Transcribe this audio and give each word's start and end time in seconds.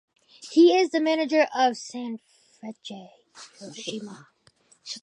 He 0.51 0.75
is 0.75 0.89
the 0.89 0.99
manager 0.99 1.41
of 1.53 1.73
Sanfrecce 1.75 3.11
Hiroshima. 3.59 4.29